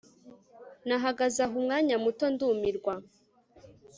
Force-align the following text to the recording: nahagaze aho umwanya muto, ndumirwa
nahagaze 0.87 1.39
aho 1.45 1.53
umwanya 1.61 1.95
muto, 2.03 2.25
ndumirwa 2.33 2.93